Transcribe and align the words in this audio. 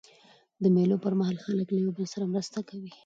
د 0.63 0.63
مېلو 0.75 0.95
پر 1.03 1.13
مهال 1.19 1.37
خلک 1.45 1.67
له 1.75 1.79
یو 1.83 1.95
بل 1.97 2.05
سره 2.13 2.25
مرسته 2.33 2.59
کوي. 2.69 2.91